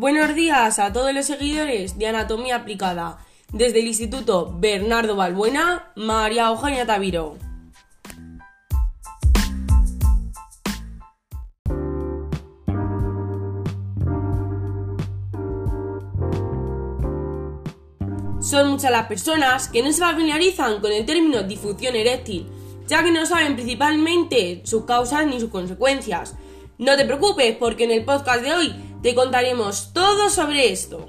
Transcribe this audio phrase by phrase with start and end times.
[0.00, 3.18] Buenos días a todos los seguidores de Anatomía Aplicada.
[3.52, 7.36] Desde el Instituto Bernardo Balbuena, María Eugenia Taviro.
[18.40, 22.46] Son muchas las personas que no se familiarizan con el término disfunción eréctil,
[22.86, 26.36] ya que no saben principalmente sus causas ni sus consecuencias.
[26.78, 31.08] No te preocupes porque en el podcast de hoy te contaremos todo sobre esto.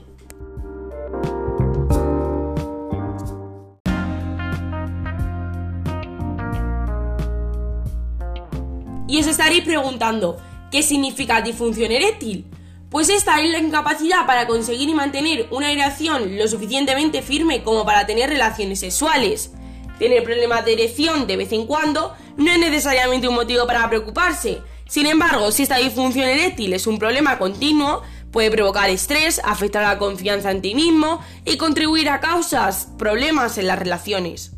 [9.07, 10.37] Y os estaréis preguntando,
[10.71, 12.49] ¿qué significa disfunción eréctil?
[12.89, 17.85] Pues esta es la incapacidad para conseguir y mantener una erección lo suficientemente firme como
[17.85, 19.51] para tener relaciones sexuales.
[19.99, 24.61] Tener problemas de erección de vez en cuando no es necesariamente un motivo para preocuparse.
[24.91, 29.97] Sin embargo, si esta disfunción eréctil es un problema continuo, puede provocar estrés, afectar la
[29.97, 34.51] confianza en ti mismo y contribuir a causas problemas en las relaciones.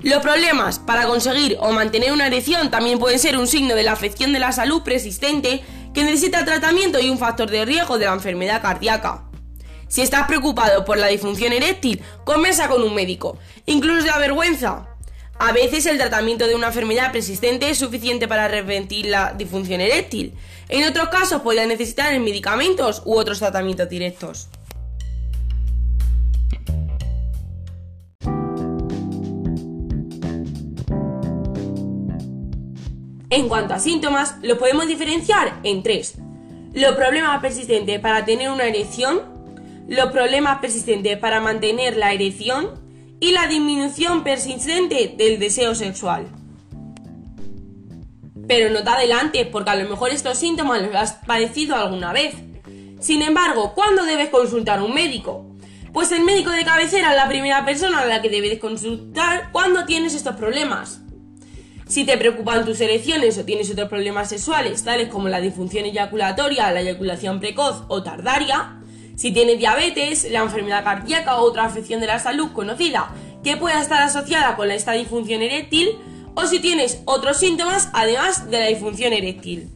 [0.00, 3.92] Los problemas para conseguir o mantener una erección también pueden ser un signo de la
[3.92, 8.12] afección de la salud persistente que necesita tratamiento y un factor de riesgo de la
[8.12, 9.24] enfermedad cardíaca.
[9.88, 14.91] Si estás preocupado por la disfunción eréctil, conversa con un médico, incluso de vergüenza.
[15.44, 20.34] A veces el tratamiento de una enfermedad persistente es suficiente para revertir la disfunción eréctil.
[20.68, 24.48] En otros casos podría necesitar medicamentos u otros tratamientos directos.
[33.28, 36.18] En cuanto a síntomas, los podemos diferenciar en tres.
[36.72, 39.22] Los problemas persistentes para tener una erección,
[39.88, 42.81] los problemas persistentes para mantener la erección
[43.22, 46.26] y la disminución persistente del deseo sexual.
[48.48, 52.34] Pero no te adelantes porque a lo mejor estos síntomas los has padecido alguna vez.
[52.98, 55.46] Sin embargo, ¿cuándo debes consultar a un médico?
[55.92, 59.84] Pues el médico de cabecera es la primera persona a la que debes consultar cuando
[59.84, 61.02] tienes estos problemas.
[61.86, 66.72] Si te preocupan tus erecciones o tienes otros problemas sexuales, tales como la disfunción eyaculatoria,
[66.72, 68.81] la eyaculación precoz o tardaria,
[69.16, 73.80] si tienes diabetes, la enfermedad cardíaca o otra afección de la salud conocida que pueda
[73.80, 75.98] estar asociada con esta disfunción eréctil,
[76.34, 79.68] o si tienes otros síntomas además de la disfunción eréctil.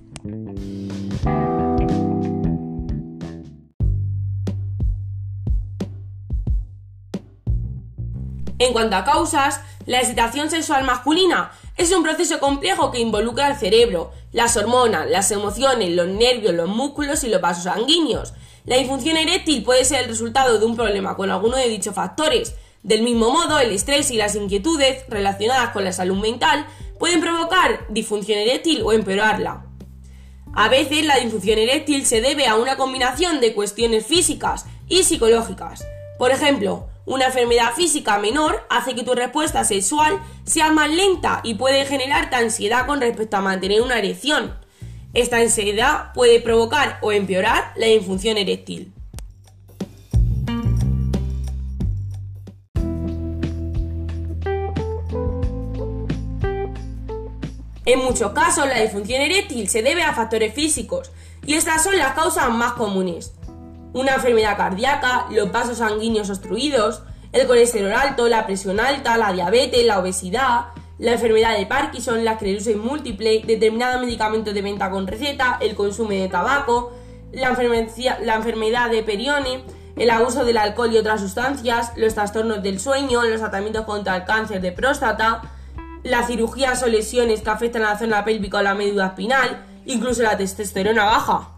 [8.59, 13.59] En cuanto a causas, la excitación sexual masculina es un proceso complejo que involucra al
[13.59, 18.33] cerebro, las hormonas, las emociones, los nervios, los músculos y los vasos sanguíneos.
[18.67, 22.57] La disfunción eréctil puede ser el resultado de un problema con alguno de dichos factores.
[22.83, 26.67] Del mismo modo, el estrés y las inquietudes relacionadas con la salud mental
[26.99, 29.67] pueden provocar disfunción eréctil o empeorarla.
[30.53, 35.87] A veces la disfunción eréctil se debe a una combinación de cuestiones físicas y psicológicas.
[36.19, 41.55] Por ejemplo, una enfermedad física menor hace que tu respuesta sexual sea más lenta y
[41.55, 44.66] puede generarte ansiedad con respecto a mantener una erección.
[45.15, 48.93] Esta ansiedad puede provocar o empeorar la disfunción eréctil.
[57.85, 61.13] En muchos casos, la disfunción eréctil se debe a factores físicos,
[61.47, 63.37] y estas son las causas más comunes
[63.97, 67.03] una enfermedad cardíaca, los vasos sanguíneos obstruidos,
[67.33, 70.67] el colesterol alto, la presión alta, la diabetes, la obesidad,
[70.99, 76.11] la enfermedad de Parkinson, la esclerosis múltiple, determinados medicamentos de venta con receta, el consumo
[76.11, 76.93] de tabaco,
[77.33, 79.65] la, enfermedad de Perione,
[79.97, 84.25] el abuso del alcohol y otras sustancias, los trastornos del sueño, los tratamientos contra el
[84.25, 85.43] cáncer de próstata,
[86.03, 90.23] las cirugías o lesiones que afectan a la zona pélvica o la médula espinal, incluso
[90.23, 91.56] la testosterona baja.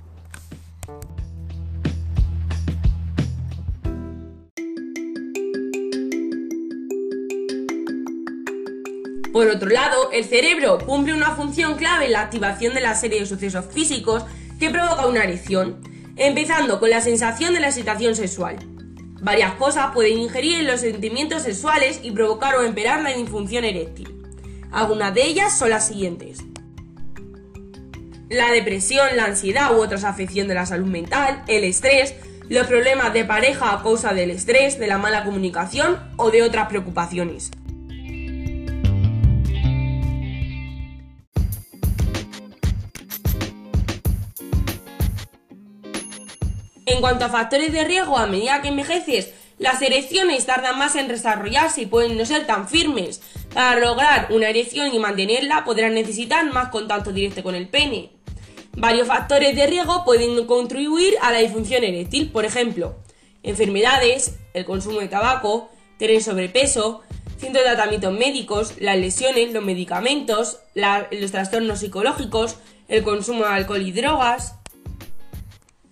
[9.39, 13.21] Por otro lado, el cerebro cumple una función clave en la activación de la serie
[13.21, 14.25] de sucesos físicos
[14.59, 15.81] que provoca una erección,
[16.17, 18.57] empezando con la sensación de la excitación sexual.
[19.23, 24.13] Varias cosas pueden ingerir en los sentimientos sexuales y provocar o empeorar la disfunción eréctil.
[24.73, 26.41] Algunas de ellas son las siguientes.
[28.29, 32.17] La depresión, la ansiedad u otras afecciones de la salud mental, el estrés,
[32.49, 36.67] los problemas de pareja a causa del estrés, de la mala comunicación o de otras
[36.67, 37.53] preocupaciones.
[46.99, 49.31] En cuanto a factores de riesgo, a medida que envejeces,
[49.61, 53.23] las erecciones tardan más en desarrollarse y pueden no ser tan firmes.
[53.55, 58.11] Para lograr una erección y mantenerla podrás necesitar más contacto directo con el pene.
[58.73, 62.97] Varios factores de riesgo pueden contribuir a la disfunción eréctil, por ejemplo,
[63.45, 67.03] enfermedades, el consumo de tabaco, tener sobrepeso,
[67.39, 72.57] cientos de tratamientos médicos, las lesiones, los medicamentos, los trastornos psicológicos,
[72.89, 74.58] el consumo de alcohol y drogas,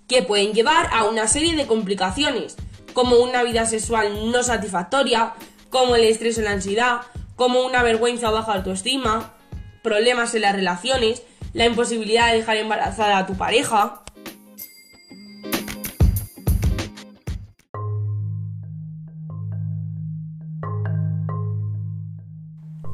[0.09, 2.57] que pueden llevar a una serie de complicaciones,
[2.93, 5.35] como una vida sexual no satisfactoria,
[5.71, 7.01] como el estrés o la ansiedad,
[7.35, 9.35] como una vergüenza o baja autoestima,
[9.83, 11.23] problemas en las relaciones,
[11.53, 14.03] la imposibilidad de dejar embarazada a tu pareja.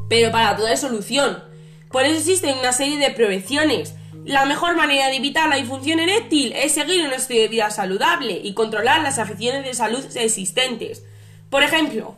[0.09, 1.43] Pero para todo hay solución.
[1.91, 3.95] Por eso existen una serie de prevenciones.
[4.25, 8.41] La mejor manera de evitar la disfunción eréctil es seguir un estilo de vida saludable
[8.43, 11.05] y controlar las afecciones de salud existentes.
[11.51, 12.15] Por ejemplo,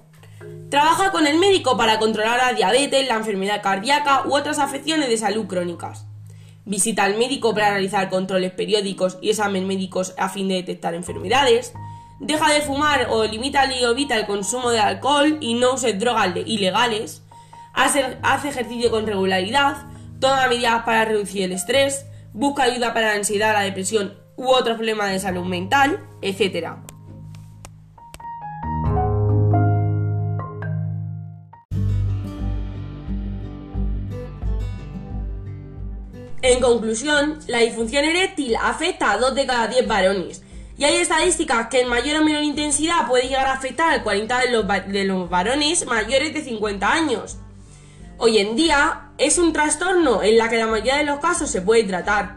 [0.69, 5.17] trabaja con el médico para controlar la diabetes, la enfermedad cardíaca u otras afecciones de
[5.17, 6.05] salud crónicas.
[6.67, 11.73] Visita al médico para realizar controles periódicos y exámenes médicos a fin de detectar enfermedades.
[12.21, 16.37] Deja de fumar o limita y evita el consumo de alcohol y no uses drogas
[16.45, 17.23] ilegales.
[17.73, 19.94] Hace, hace ejercicio con regularidad.
[20.21, 22.07] Toma medidas para reducir el estrés.
[22.33, 26.77] Busca ayuda para la ansiedad, la depresión u otros problemas de salud mental, etc.
[36.43, 40.43] En conclusión, la disfunción eréctil afecta a 2 de cada 10 varones.
[40.77, 44.41] Y hay estadísticas que en mayor o menor intensidad puede llegar a afectar al 40
[44.41, 47.39] de de los varones mayores de 50 años.
[48.19, 51.63] Hoy en día es un trastorno en la que la mayoría de los casos se
[51.63, 52.37] puede tratar.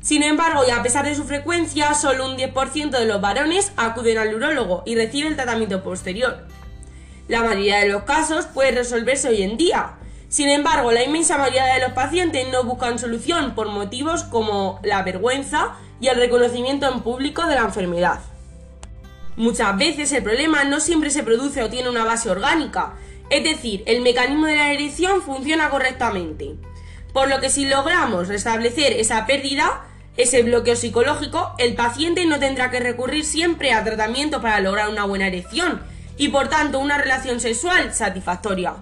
[0.00, 4.18] Sin embargo, y a pesar de su frecuencia, solo un 10% de los varones acuden
[4.18, 6.46] al urólogo y reciben el tratamiento posterior.
[7.28, 9.96] La mayoría de los casos puede resolverse hoy en día,
[10.28, 15.02] sin embargo, la inmensa mayoría de los pacientes no buscan solución por motivos como la
[15.02, 18.20] vergüenza y el reconocimiento en público de la enfermedad.
[19.36, 22.94] Muchas veces el problema no siempre se produce o tiene una base orgánica,
[23.30, 26.54] es decir, el mecanismo de la erección funciona correctamente.
[27.12, 29.84] Por lo que si logramos restablecer esa pérdida,
[30.16, 35.04] ese bloqueo psicológico, el paciente no tendrá que recurrir siempre a tratamiento para lograr una
[35.04, 35.82] buena erección
[36.16, 38.76] y por tanto una relación sexual satisfactoria.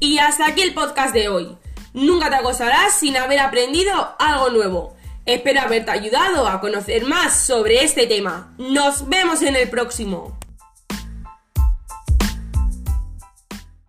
[0.00, 1.58] Y hasta aquí el podcast de hoy.
[1.92, 4.96] Nunca te acostarás sin haber aprendido algo nuevo.
[5.24, 8.54] Espero haberte ayudado a conocer más sobre este tema.
[8.56, 10.38] Nos vemos en el próximo.